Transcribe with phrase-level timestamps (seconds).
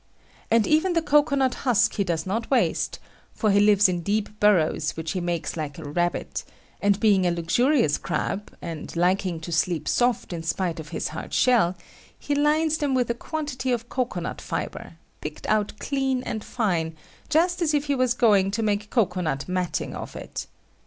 [0.49, 2.97] And even the cocoa nut husk he does not waste;
[3.35, 6.43] for he lives in deep burrows which he makes like a rabbit;
[6.81, 11.35] and being a luxurious crab, and liking to sleep soft in spite of his hard
[11.35, 11.75] shell,
[12.17, 16.97] he lines them with a quantity of cocoa nut fibre, picked out clean and fine,
[17.29, 20.47] just as if he was going to make cocoa nut matting of it.